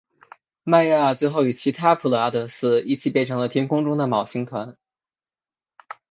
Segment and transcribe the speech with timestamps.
[0.63, 4.75] 迈亚最后与其他普勒阿得斯一起变成了天空中的昴星团。